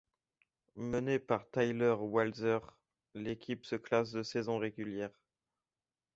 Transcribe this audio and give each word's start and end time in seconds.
Menée 0.77 1.19
par 1.19 1.47
Tyler 1.51 1.93
Walser, 1.95 2.57
l'équipe 3.13 3.63
se 3.67 3.75
classe 3.75 4.09
de 4.11 4.23
saison 4.23 4.57
régulière. 4.57 5.11